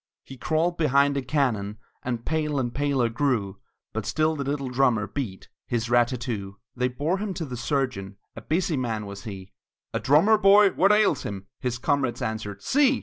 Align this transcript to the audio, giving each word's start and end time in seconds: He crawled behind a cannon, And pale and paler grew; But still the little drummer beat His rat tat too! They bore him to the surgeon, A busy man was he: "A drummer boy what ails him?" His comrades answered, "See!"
He 0.23 0.35
crawled 0.35 0.77
behind 0.77 1.15
a 1.15 1.21
cannon, 1.21 1.77
And 2.01 2.25
pale 2.25 2.59
and 2.59 2.73
paler 2.73 3.07
grew; 3.07 3.59
But 3.93 4.07
still 4.07 4.35
the 4.35 4.43
little 4.43 4.69
drummer 4.69 5.05
beat 5.05 5.47
His 5.67 5.91
rat 5.91 6.07
tat 6.07 6.21
too! 6.21 6.57
They 6.75 6.87
bore 6.87 7.19
him 7.19 7.35
to 7.35 7.45
the 7.45 7.55
surgeon, 7.55 8.17
A 8.35 8.41
busy 8.41 8.77
man 8.77 9.05
was 9.05 9.25
he: 9.25 9.53
"A 9.93 9.99
drummer 9.99 10.39
boy 10.39 10.71
what 10.71 10.91
ails 10.91 11.21
him?" 11.21 11.45
His 11.59 11.77
comrades 11.77 12.19
answered, 12.23 12.63
"See!" 12.63 12.99